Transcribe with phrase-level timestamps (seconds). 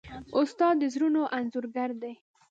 [0.37, 2.13] استاد د زړونو انځورګر دی.